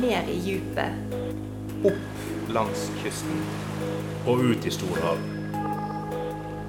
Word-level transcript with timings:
ned 0.00 0.28
i 0.28 0.38
djupet. 0.46 0.92
Opp 1.84 2.52
langs 2.54 2.90
kysten. 3.02 3.40
Og 4.26 4.38
ut 4.38 4.66
i 4.66 4.70
storhavet. 4.70 5.20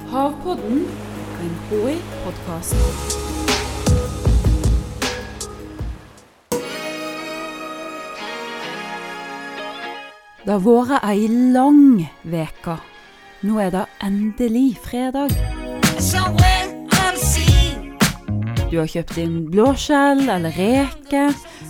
Havpodden, 0.10 0.86
en 1.42 1.56
HI-podkast. 1.69 2.76
Det 10.46 10.53
har 10.53 10.62
vært 10.62 11.01
ei 11.10 11.26
lang 11.55 12.03
veke. 12.29 12.76
Nå 13.46 13.57
er 13.63 13.71
det 13.73 13.85
endelig 14.05 14.76
fredag. 14.83 15.33
Du 18.70 18.80
har 18.81 18.89
kjøpt 18.91 19.17
inn 19.21 19.35
blåskjell 19.49 20.21
eller 20.30 20.53
reke, 20.53 21.30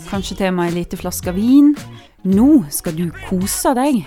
kanskje 0.10 0.38
til 0.40 0.54
med 0.56 0.72
ei 0.72 0.80
lita 0.80 0.98
flaske 1.00 1.34
vin. 1.36 1.74
Nå 2.26 2.50
skal 2.74 2.96
du 2.98 3.10
kose 3.28 3.74
deg. 3.78 4.02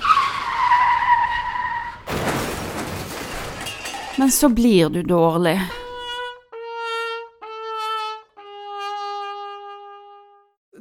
Men 4.19 4.33
så 4.35 4.49
blir 4.51 4.89
du 4.91 5.03
dårlig. 5.07 5.61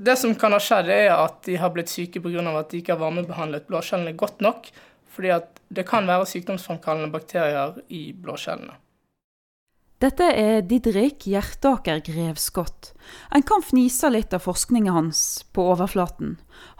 Det 0.07 0.15
som 0.17 0.33
kan 0.35 0.55
ha 0.55 0.59
skjedd, 0.63 0.89
er 0.89 1.11
at 1.13 1.41
de 1.45 1.57
har 1.59 1.73
blitt 1.75 1.91
syke 1.91 2.21
pga. 2.23 2.41
at 2.57 2.69
de 2.71 2.79
ikke 2.81 2.95
har 2.95 3.03
varmebehandlet 3.03 3.67
blåskjellene 3.67 4.17
godt 4.17 4.41
nok. 4.41 4.71
Fordi 5.13 5.33
det 5.69 5.85
kan 5.85 6.07
være 6.07 6.25
sykdomsfremkallende 6.25 7.11
bakterier 7.11 7.77
i 7.89 8.13
blåskjellene. 8.13 8.86
Dette 9.97 10.27
er 10.29 10.59
Didrik 10.61 11.23
Hjertaker 11.25 12.03
Grevskott. 12.05 12.91
En 13.33 13.41
kan 13.41 13.63
fnise 13.65 14.11
litt 14.13 14.35
av 14.35 14.43
forskningen 14.45 14.93
hans 14.93 15.21
på 15.57 15.63
overflaten. 15.71 16.35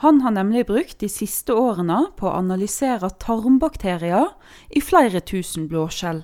Han 0.05 0.19
har 0.21 0.35
nemlig 0.35 0.67
brukt 0.69 0.99
de 1.01 1.09
siste 1.09 1.55
årene 1.57 2.11
på 2.19 2.27
å 2.29 2.35
analysere 2.37 3.09
tarmbakterier 3.17 4.35
i 4.69 4.83
flere 4.85 5.23
tusen 5.25 5.65
blåskjell. 5.71 6.21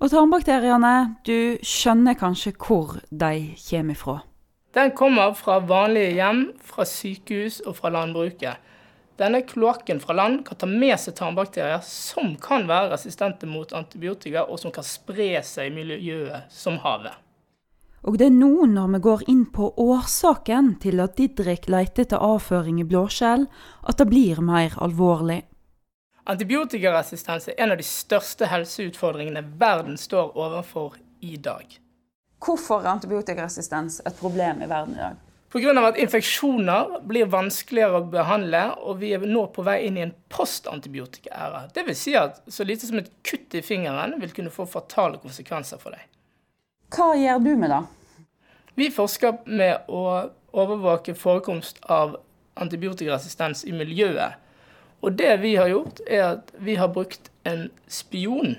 Og 0.00 0.14
tarmbakteriene, 0.14 1.20
du 1.28 1.60
skjønner 1.60 2.16
kanskje 2.16 2.54
hvor 2.64 2.96
de 3.12 3.52
kommer 3.68 3.92
ifra. 3.98 4.16
Den 4.72 4.96
kommer 4.96 5.36
fra 5.36 5.58
vanlige 5.60 6.16
hjem, 6.16 6.42
fra 6.64 6.88
sykehus 6.88 7.60
og 7.66 7.76
fra 7.76 7.92
landbruket. 7.92 8.56
Denne 9.16 9.40
kloakken 9.48 10.00
fra 10.00 10.12
land 10.12 10.42
kan 10.44 10.58
ta 10.60 10.66
med 10.68 10.98
seg 11.00 11.14
tarmbakterier 11.16 11.80
som 11.84 12.34
kan 12.40 12.66
være 12.68 12.90
resistente 12.92 13.48
mot 13.48 13.72
antibiotika, 13.72 14.44
og 14.44 14.60
som 14.60 14.74
kan 14.74 14.84
spre 14.84 15.40
seg 15.40 15.70
i 15.70 15.76
miljøet 15.76 16.52
som 16.52 16.76
havet. 16.84 17.16
Og 18.06 18.18
det 18.20 18.28
er 18.28 18.36
nå 18.36 18.68
når 18.70 18.92
vi 18.92 19.00
går 19.08 19.24
inn 19.32 19.46
på 19.50 19.72
årsaken 19.82 20.74
til 20.84 21.00
at 21.02 21.16
Didrik 21.18 21.66
leter 21.72 22.04
etter 22.04 22.22
avføring 22.22 22.78
i 22.78 22.86
blåskjell, 22.86 23.48
at 23.88 23.98
det 23.98 24.06
blir 24.12 24.42
mer 24.44 24.76
alvorlig. 24.84 25.40
Antibiotikaresistens 26.26 27.48
er 27.48 27.58
en 27.62 27.72
av 27.72 27.80
de 27.80 27.86
største 27.86 28.46
helseutfordringene 28.50 29.42
verden 29.58 29.96
står 29.98 30.36
overfor 30.36 31.00
i 31.24 31.38
dag. 31.40 31.66
Hvorfor 32.42 32.84
er 32.84 32.92
antibiotikaresistens 32.92 34.02
et 34.04 34.18
problem 34.20 34.60
i 34.62 34.68
verden 34.70 34.94
i 34.94 35.02
dag? 35.02 35.25
Pga. 35.52 35.72
at 35.86 35.98
infeksjoner 36.02 37.00
blir 37.06 37.28
vanskeligere 37.30 38.00
å 38.00 38.08
behandle, 38.10 38.62
og 38.82 38.98
vi 39.00 39.12
er 39.14 39.22
nå 39.22 39.46
på 39.54 39.62
vei 39.66 39.78
inn 39.86 39.96
i 39.96 40.02
en 40.02 40.14
postantibiotikaæra. 40.28 41.68
Dvs. 41.74 42.00
Si 42.00 42.16
at 42.18 42.42
så 42.48 42.66
lite 42.66 42.88
som 42.88 42.98
et 42.98 43.10
kutt 43.24 43.54
i 43.54 43.62
fingeren 43.62 44.18
vil 44.20 44.34
kunne 44.34 44.50
få 44.50 44.66
fatale 44.66 45.20
konsekvenser 45.22 45.78
for 45.82 45.94
deg. 45.94 46.02
Hva 46.94 47.14
gjør 47.18 47.42
du 47.44 47.52
med 47.58 47.70
det? 47.70 47.82
Vi 48.76 48.90
forsker 48.92 49.38
med 49.46 49.86
å 49.88 50.02
overvåke 50.56 51.14
forekomst 51.16 51.78
av 51.88 52.18
antibiotikaresistens 52.60 53.64
i 53.64 53.72
miljøet. 53.72 54.42
Og 55.04 55.16
det 55.16 55.36
vi 55.42 55.54
har 55.56 55.70
gjort, 55.70 56.00
er 56.06 56.24
at 56.36 56.52
vi 56.58 56.76
har 56.76 56.90
brukt 56.92 57.30
en 57.46 57.68
spion 57.88 58.56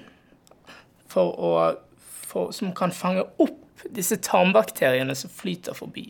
for 1.09 1.33
å, 1.35 1.53
for, 1.99 2.53
som 2.55 2.73
kan 2.77 2.93
fange 2.95 3.25
opp 3.41 3.85
disse 3.93 4.17
tarmbakteriene 4.23 5.15
som 5.15 5.31
flyter 5.33 5.77
forbi. 5.77 6.09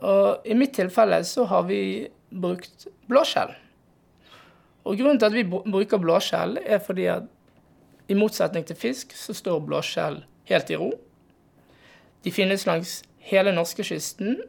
Og 0.00 0.46
I 0.48 0.56
mitt 0.56 0.74
tilfelle 0.76 1.20
så 1.28 1.44
har 1.50 1.66
vi 1.68 2.08
brukt 2.30 2.86
blåskjell. 3.10 3.52
Og 4.88 4.96
Grunnen 4.96 5.20
til 5.20 5.28
at 5.28 5.36
vi 5.36 5.44
bruker 5.44 6.00
blåskjell, 6.00 6.58
er 6.64 6.80
fordi 6.80 7.06
at 7.12 7.28
i 8.10 8.16
motsetning 8.16 8.64
til 8.66 8.78
fisk, 8.78 9.12
så 9.14 9.34
står 9.36 9.60
blåskjell 9.66 10.22
helt 10.50 10.70
i 10.70 10.78
ro. 10.80 10.90
De 12.24 12.32
finnes 12.32 12.66
langs 12.66 13.00
hele 13.30 13.52
norskekysten. 13.54 14.40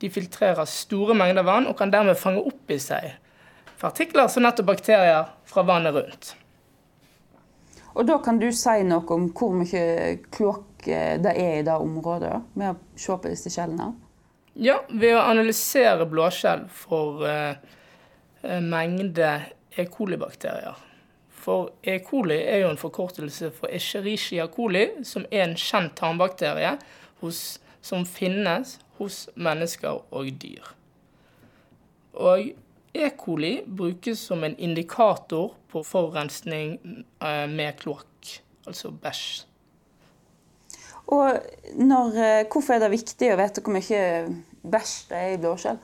De 0.00 0.10
filtrerer 0.10 0.64
store 0.70 1.16
mengder 1.18 1.44
vann 1.46 1.66
og 1.66 1.76
kan 1.78 1.90
dermed 1.92 2.16
fange 2.18 2.44
opp 2.46 2.70
i 2.70 2.78
seg 2.82 3.16
partikler 3.78 4.28
som 4.28 4.42
nettopp 4.42 4.66
bakterier 4.72 5.28
fra 5.46 5.62
vannet 5.66 5.94
rundt. 5.94 6.32
Og 7.94 8.06
da 8.06 8.18
kan 8.22 8.38
du 8.38 8.50
si 8.54 8.82
noe 8.86 9.06
om 9.14 9.28
hvor 9.34 9.54
mye 9.54 10.18
kloakk 10.34 10.86
det 10.86 11.32
er 11.32 11.58
i 11.58 11.64
det 11.66 11.74
området, 11.74 12.34
med 12.54 12.74
å 12.74 13.00
se 13.00 13.16
på 13.18 13.30
disse 13.30 13.50
skjellene? 13.50 13.90
Ja, 14.58 14.80
ved 14.90 15.14
å 15.14 15.22
analysere 15.22 16.02
blåskjell 16.10 16.64
for 16.74 17.22
eh, 17.30 17.60
mengde 18.58 19.28
E. 19.70 19.84
coli-bakterier. 19.86 20.74
For 21.30 21.70
E. 21.86 22.00
coli 22.02 22.40
er 22.42 22.64
jo 22.64 22.72
en 22.72 22.80
forkortelse 22.80 23.52
for 23.54 23.70
Escherichia 23.70 24.48
coli, 24.50 24.88
som 25.06 25.28
er 25.30 25.44
en 25.44 25.54
kjent 25.54 25.94
tarmbakterie 26.00 26.72
hos, 27.20 27.60
som 27.86 28.02
finnes 28.02 28.80
hos 28.98 29.28
mennesker 29.38 30.02
og 30.10 30.32
dyr. 30.42 30.72
Og 32.18 32.50
E. 32.98 33.10
coli 33.14 33.60
brukes 33.62 34.26
som 34.26 34.42
en 34.42 34.58
indikator 34.58 35.54
på 35.70 35.84
forurensning 35.86 36.80
eh, 37.22 37.46
med 37.46 37.78
kloakk, 37.78 38.40
altså 38.66 38.90
bæsj. 38.90 39.47
Og 41.08 41.38
når, 41.80 42.18
hvorfor 42.52 42.76
er 42.76 42.84
det 42.84 42.92
viktig 42.92 43.30
å 43.32 43.38
vite 43.40 43.62
hvor 43.64 43.76
mye 43.78 44.02
bæsj 44.68 44.96
det 45.08 45.20
er 45.22 45.34
i 45.34 45.40
blåskjell? 45.40 45.78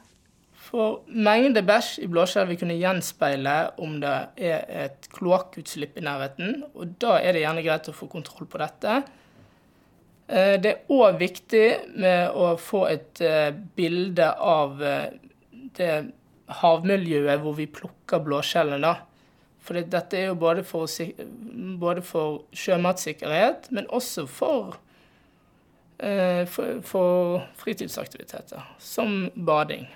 For 0.64 1.04
mengde 1.08 1.62
bæsj 1.64 2.02
i 2.04 2.08
blåskjell 2.10 2.48
vil 2.50 2.58
kunne 2.60 2.76
gjenspeile 2.76 3.56
om 3.84 3.98
det 4.02 4.14
er 4.50 4.64
et 4.84 5.08
kloakkutslipp 5.14 5.96
i 6.00 6.04
nærheten. 6.04 6.64
Og 6.74 6.96
da 7.00 7.18
er 7.20 7.36
det 7.36 7.44
gjerne 7.44 7.64
greit 7.64 7.88
å 7.88 7.96
få 7.96 8.08
kontroll 8.12 8.48
på 8.50 8.60
dette. 8.60 8.98
Det 10.26 10.70
er 10.70 10.92
òg 10.92 11.18
viktig 11.20 11.66
med 12.00 12.32
å 12.32 12.54
få 12.60 12.86
et 12.88 13.20
bilde 13.76 14.28
av 14.40 14.80
det 15.76 15.90
havmiljøet 16.62 17.42
hvor 17.42 17.56
vi 17.58 17.68
plukker 17.70 18.24
blåskjellene. 18.24 18.94
For 19.64 19.80
dette 19.80 20.18
er 20.18 20.30
jo 20.30 20.38
både 20.40 20.64
for, 20.66 20.88
både 21.80 22.02
for 22.04 22.42
sjømatsikkerhet, 22.56 23.70
men 23.72 23.88
også 23.88 24.26
for 24.28 24.80
for, 25.97 26.81
for, 26.82 27.43
fritidsaktiviteter, 27.60 28.62
som 28.82 29.28
bading. 29.34 29.87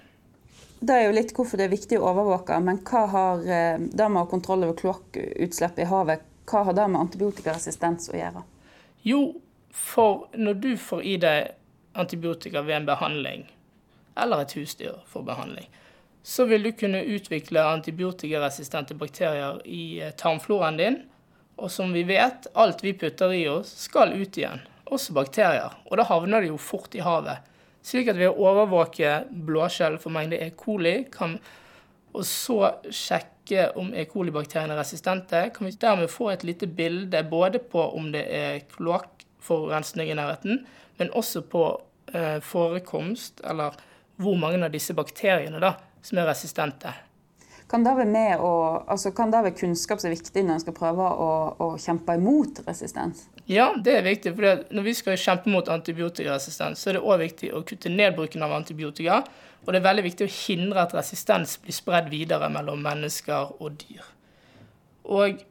Det 0.79 0.95
er 0.95 1.09
jo 1.09 1.15
litt 1.17 1.33
hvorfor 1.35 1.59
det 1.59 1.67
er 1.67 1.73
viktig 1.75 1.99
å 1.99 2.07
overvåke, 2.13 2.55
men 2.63 2.79
hva 2.87 3.03
har 3.11 3.43
det 3.43 4.07
med 4.07 4.21
å 4.21 4.29
kontroll 4.31 4.63
over 4.63 4.79
kloakkutslipp 4.79 5.81
i 5.83 5.89
havet, 5.91 6.23
hva 6.49 6.63
har 6.69 6.77
det 6.79 6.87
med 6.89 7.03
antibiotikaresistens 7.03 8.13
å 8.13 8.17
gjøre? 8.17 8.45
Jo, 9.03 9.23
for 9.75 10.29
når 10.39 10.61
du 10.63 10.71
får 10.81 11.03
i 11.03 11.17
deg 11.21 11.99
antibiotika 11.99 12.63
ved 12.63 12.77
en 12.77 12.89
behandling, 12.89 13.45
eller 14.19 14.43
et 14.43 14.55
husdyr 14.59 15.03
for 15.11 15.27
behandling, 15.27 15.67
så 16.23 16.45
vil 16.45 16.63
du 16.63 16.73
kunne 16.77 17.03
utvikle 17.03 17.63
antibiotikaresistente 17.65 18.95
bakterier 18.99 19.63
i 19.67 20.11
tarmfloraen 20.19 20.77
din. 20.77 20.99
Og 21.59 21.71
som 21.73 21.93
vi 21.95 22.05
vet, 22.07 22.47
alt 22.55 22.83
vi 22.85 22.93
putter 22.95 23.33
i 23.35 23.47
oss, 23.51 23.71
skal 23.89 24.13
ut 24.15 24.37
igjen 24.39 24.61
også 24.95 25.15
bakterier. 25.17 25.75
Og 25.89 25.99
da 25.99 26.07
havner 26.09 26.45
de 26.45 26.53
jo 26.53 26.59
fort 26.61 26.95
i 26.97 27.03
havet. 27.05 27.45
Slik 27.85 28.11
at 28.11 28.19
ved 28.19 28.33
å 28.33 28.49
overvåke 28.51 29.23
blåskjell 29.49 29.99
for 30.03 30.13
mengde 30.15 30.41
E. 30.43 30.51
coli, 30.59 31.07
kan, 31.13 31.39
og 32.13 32.25
så 32.27 32.75
sjekke 32.93 33.71
om 33.81 33.93
E. 33.95 34.05
coli-bakteriene 34.11 34.75
er 34.75 34.83
resistente, 34.83 35.43
kan 35.55 35.69
vi 35.69 35.77
dermed 35.81 36.13
få 36.13 36.33
et 36.33 36.45
lite 36.45 36.69
bilde 36.69 37.23
både 37.31 37.63
på 37.63 37.85
om 37.97 38.11
det 38.13 38.25
er 38.35 38.65
kloakkforurensning 38.75 40.11
i 40.13 40.19
nærheten, 40.19 40.65
men 40.99 41.13
også 41.17 41.45
på 41.49 41.65
eh, 42.13 42.39
forekomst, 42.45 43.45
eller 43.47 43.79
hvor 44.19 44.37
mange 44.41 44.61
av 44.67 44.75
disse 44.75 44.97
bakteriene 44.99 45.63
da, 45.63 45.77
som 46.03 46.19
er 46.19 46.29
resistente. 46.29 46.93
Kan 47.69 47.85
det 47.85 47.93
være, 47.97 48.39
altså, 48.89 49.11
være 49.13 49.51
kunnskap 49.53 50.01
som 50.01 50.09
er 50.09 50.17
viktig 50.17 50.45
når 50.45 50.55
en 50.55 50.63
skal 50.63 50.77
prøve 50.77 51.05
å, 51.05 51.33
å, 51.61 51.67
kjempe 51.77 52.15
imot 52.17 52.63
resistens? 52.67 53.27
Ja, 53.45 53.75
det 53.77 53.99
er 53.99 54.07
viktig. 54.07 54.33
for 54.37 54.65
Når 54.73 54.87
vi 54.87 54.95
skal 54.95 55.21
kjempe 55.21 55.53
mot 55.53 55.69
antibiotikaresistens, 55.69 56.81
så 56.81 56.91
er 56.91 56.97
det 56.97 57.05
òg 57.05 57.21
viktig 57.21 57.53
å 57.53 57.61
kutte 57.69 57.93
ned 57.93 58.17
bruken 58.17 58.43
av 58.43 58.55
antibiotika. 58.57 59.21
Og 59.67 59.73
det 59.73 59.83
er 59.83 59.89
veldig 59.89 60.07
viktig 60.07 60.25
å 60.25 60.33
hindre 60.33 60.87
at 60.87 60.95
resistens 60.97 61.59
blir 61.61 61.77
spredd 61.77 62.09
videre 62.09 62.49
mellom 62.49 62.81
mennesker 62.85 63.53
og 63.61 63.77
dyr. 63.83 64.07
Og 65.05 65.45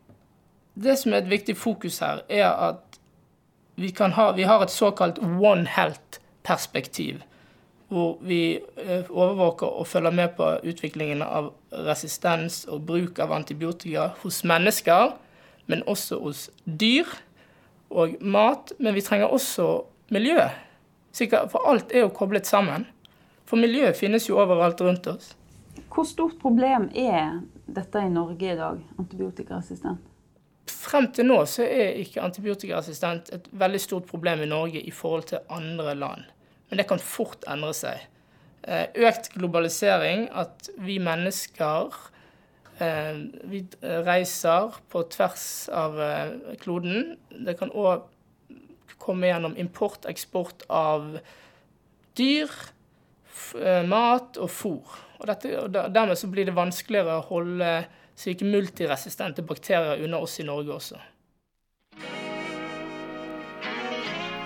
det 0.73 0.97
som 0.97 1.13
er 1.13 1.21
et 1.21 1.29
viktig 1.29 1.57
fokus 1.57 1.99
her, 2.01 2.23
er 2.29 2.49
at 2.49 2.99
vi, 3.77 3.93
ha, 3.93 4.31
vi 4.33 4.49
har 4.49 4.65
et 4.65 4.73
såkalt 4.73 5.19
One 5.21 5.69
Health-perspektiv. 5.69 7.21
Hvor 7.87 8.17
vi 8.21 8.59
eh, 8.77 9.07
overvåker 9.09 9.67
og 9.67 9.87
følger 9.87 10.11
med 10.11 10.35
på 10.35 10.49
utviklingen 10.67 11.21
av 11.23 11.53
resistens 11.71 12.65
og 12.67 12.83
bruk 12.87 13.19
av 13.23 13.31
antibiotika 13.31 14.09
hos 14.23 14.41
mennesker, 14.47 15.15
men 15.71 15.83
også 15.87 16.19
hos 16.23 16.47
dyr 16.65 17.07
og 17.89 18.17
mat. 18.21 18.73
Men 18.79 18.95
vi 18.95 19.05
trenger 19.05 19.31
også 19.31 19.69
miljø. 20.11 20.41
For 21.15 21.63
alt 21.69 21.95
er 21.95 22.05
jo 22.05 22.13
koblet 22.13 22.47
sammen. 22.47 22.85
For 23.47 23.59
miljøet 23.59 23.97
finnes 23.97 24.27
jo 24.27 24.39
overalt 24.41 24.81
rundt 24.83 25.07
oss. 25.07 25.31
Hvor 25.87 26.05
stort 26.05 26.35
problem 26.41 26.89
er 26.95 27.39
dette 27.65 28.03
i 28.03 28.11
Norge 28.11 28.51
i 28.51 28.57
dag, 28.57 28.79
antibiotikaresistent? 28.99 30.03
Frem 30.67 31.07
til 31.15 31.27
nå 31.29 31.39
så 31.47 31.63
er 31.63 31.99
ikke 32.01 32.23
antibiotikaresistent 32.23 33.31
et 33.35 33.47
veldig 33.55 33.79
stort 33.79 34.07
problem 34.09 34.43
i 34.43 34.49
Norge 34.51 34.81
i 34.83 34.91
forhold 34.91 35.29
til 35.31 35.47
andre 35.49 35.95
land. 35.95 36.27
Men 36.69 36.81
det 36.81 36.87
kan 36.89 37.01
fort 37.01 37.45
endre 37.49 37.73
seg. 37.75 38.03
Eh, 38.67 38.89
økt 39.07 39.31
globalisering, 39.37 40.27
at 40.35 40.67
vi 40.83 40.97
mennesker 40.99 41.93
eh, 42.83 43.19
vi 43.47 43.61
reiser 43.81 44.75
på 44.91 45.05
tvers 45.13 45.47
av 45.71 45.99
eh, 46.03 46.33
kloden. 46.59 47.13
Det 47.31 47.55
kan 47.59 47.71
òg 47.71 48.09
komme 48.99 49.29
gjennom 49.29 49.55
import, 49.55 50.07
eksport 50.09 50.65
av 50.67 51.19
dyr, 52.19 52.51
mat 53.87 54.39
og 54.41 54.49
fôr. 54.49 54.95
Og, 55.21 55.27
dette, 55.29 55.51
og 55.61 55.69
dermed 55.71 56.17
så 56.19 56.27
blir 56.27 56.49
det 56.49 56.55
vanskeligere 56.57 57.19
å 57.19 57.27
holde 57.29 57.69
slike 58.17 58.47
multiresistente 58.49 59.45
bakterier 59.45 60.01
unna 60.03 60.19
oss 60.25 60.39
i 60.41 60.45
Norge 60.47 60.73
også. 60.73 60.99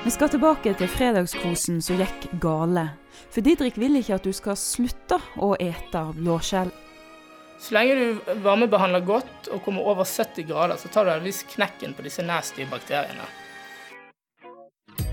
Vi 0.00 0.10
skal 0.10 0.30
tilbake 0.32 0.70
til 0.80 0.88
fredagskosen 0.88 1.82
som 1.84 1.98
gikk 2.00 2.22
gale. 2.40 2.86
For 3.28 3.44
Didrik 3.44 3.76
vil 3.76 3.98
ikke 3.98 4.16
at 4.16 4.24
du 4.24 4.32
skal 4.32 4.56
slutte 4.56 5.18
å 5.36 5.50
ete 5.60 6.00
blåskjell. 6.16 6.70
Så 7.60 7.74
lenge 7.76 7.98
du 7.98 8.30
varmebehandler 8.40 9.04
godt 9.04 9.50
og 9.52 9.60
kommer 9.66 9.84
over 9.92 10.08
70 10.08 10.48
grader, 10.48 10.80
så 10.80 10.88
tar 10.88 11.04
du 11.04 11.12
en 11.12 11.26
viss 11.26 11.42
knekken 11.52 11.92
på 11.92 12.06
disse 12.08 12.24
nasty 12.24 12.64
bakteriene. 12.72 13.28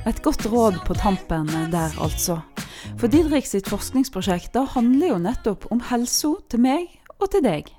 Et 0.07 0.23
godt 0.23 0.47
råd 0.47 0.79
på 0.87 0.95
tampen 0.95 1.51
der, 1.73 1.91
altså. 1.99 2.39
For 2.95 3.11
Didrik 3.11 3.51
sitt 3.51 3.67
forskningsprosjekt 3.67 4.55
handler 4.77 5.17
jo 5.17 5.21
nettopp 5.27 5.67
om 5.67 5.83
helsa 5.91 6.37
til 6.47 6.63
meg 6.63 6.87
og 7.19 7.27
til 7.35 7.43
deg. 7.43 7.75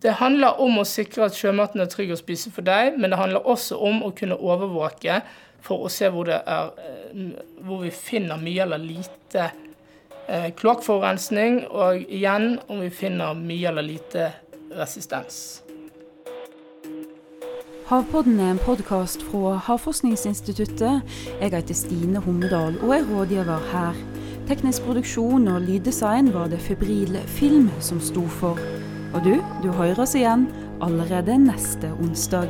Det 0.00 0.16
handler 0.18 0.64
om 0.64 0.80
å 0.80 0.88
sikre 0.88 1.28
at 1.28 1.36
sjømaten 1.36 1.84
er 1.84 1.92
trygg 1.92 2.16
å 2.16 2.22
spise 2.24 2.50
for 2.50 2.64
deg, 2.64 2.96
men 2.96 3.12
det 3.12 3.20
handler 3.20 3.44
også 3.44 3.76
om 3.76 4.00
å 4.02 4.14
kunne 4.16 4.40
overvåke 4.40 5.20
for 5.62 5.86
å 5.86 5.90
se 5.92 6.10
hvor, 6.12 6.28
er, 6.28 6.72
eh, 6.78 7.34
hvor 7.62 7.84
vi 7.84 7.92
finner 7.94 8.40
mye 8.40 8.64
eller 8.66 8.82
lite 8.82 9.50
eh, 10.28 10.50
kloakkforurensning, 10.58 11.64
og 11.70 12.06
igjen 12.08 12.56
om 12.68 12.82
vi 12.82 12.90
finner 12.94 13.38
mye 13.38 13.70
eller 13.70 13.86
lite 13.86 14.32
resistens. 14.76 15.62
Havpodden 17.92 18.38
er 18.40 18.54
en 18.54 18.60
podkast 18.62 19.24
fra 19.28 19.58
Havforskningsinstituttet. 19.66 21.02
Jeg 21.42 21.52
heter 21.52 21.76
Stine 21.76 22.22
Hommedal 22.24 22.78
og 22.80 22.94
er 22.96 23.04
rådgiver 23.10 23.66
her. 23.72 23.98
Teknisk 24.48 24.86
produksjon 24.86 25.48
og 25.52 25.66
lyddesign 25.66 26.32
var 26.32 26.48
det 26.48 26.62
Febril 26.62 27.18
Film 27.36 27.68
som 27.84 28.00
sto 28.00 28.24
for. 28.40 28.60
Og 29.12 29.26
du, 29.26 29.34
du 29.60 29.68
hører 29.76 30.06
oss 30.06 30.16
igjen 30.16 30.48
allerede 30.80 31.36
neste 31.42 31.92
onsdag. 32.00 32.48